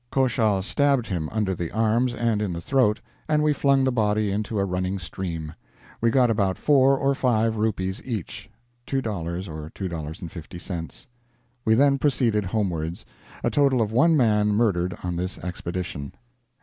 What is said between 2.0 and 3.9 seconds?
and in the throat, and we flung